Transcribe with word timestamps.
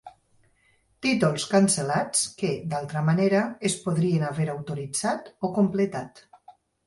Títols 1.05 1.43
cancel·lats 1.51 2.23
que, 2.39 2.53
d'altra 2.71 3.03
manera, 3.11 3.43
es 3.71 3.77
podrien 3.85 4.25
haver 4.31 4.49
autoritzat 4.57 5.33
o 5.49 5.53
completat. 5.61 6.25